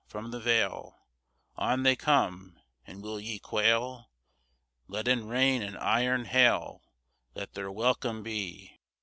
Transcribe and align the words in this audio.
From 0.07 0.31
the 0.31 0.39
vale 0.39 0.97
On 1.57 1.83
they 1.83 1.95
come! 1.95 2.57
And 2.87 3.03
will 3.03 3.19
ye 3.19 3.37
quail? 3.37 4.09
Leaden 4.87 5.27
rain 5.27 5.61
and 5.61 5.77
iron 5.77 6.25
hail 6.25 6.81
Let 7.35 7.53
their 7.53 7.69
welcome 7.71 8.23
be! 8.23 8.79